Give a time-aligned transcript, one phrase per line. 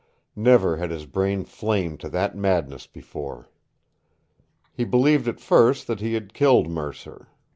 [0.35, 3.51] Never had his brain flamed to that madness before.
[4.73, 7.27] He believed at first that he had killed Mercer.